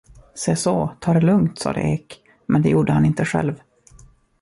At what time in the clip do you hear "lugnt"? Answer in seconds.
1.21-1.59